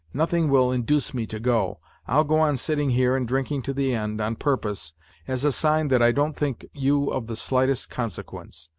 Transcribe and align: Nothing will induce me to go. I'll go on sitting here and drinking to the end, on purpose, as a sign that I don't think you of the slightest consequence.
Nothing 0.15 0.49
will 0.49 0.71
induce 0.71 1.13
me 1.13 1.27
to 1.27 1.39
go. 1.39 1.77
I'll 2.07 2.23
go 2.23 2.39
on 2.39 2.57
sitting 2.57 2.89
here 2.89 3.15
and 3.15 3.27
drinking 3.27 3.61
to 3.61 3.71
the 3.73 3.93
end, 3.93 4.19
on 4.19 4.35
purpose, 4.35 4.93
as 5.27 5.45
a 5.45 5.51
sign 5.51 5.89
that 5.89 6.01
I 6.01 6.11
don't 6.11 6.35
think 6.35 6.65
you 6.73 7.09
of 7.11 7.27
the 7.27 7.35
slightest 7.35 7.91
consequence. 7.91 8.69